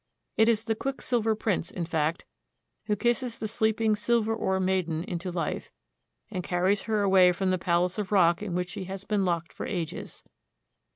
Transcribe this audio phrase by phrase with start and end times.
[0.35, 2.25] It is the quicksilver prince, in fact,
[2.85, 5.71] who kisses the sleeping silver ore maiden into life,
[6.31, 9.53] and carries her away from the palace of rock in which she has been locked
[9.53, 10.23] for ages.